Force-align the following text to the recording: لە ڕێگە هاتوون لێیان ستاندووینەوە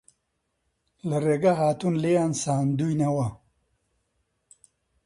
لە 1.09 1.17
ڕێگە 1.25 1.53
هاتوون 1.61 1.95
لێیان 2.03 2.31
ستاندووینەوە 2.41 3.27